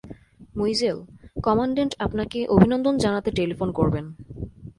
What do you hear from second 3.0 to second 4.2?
জানাতে টেলিফোন করবেন।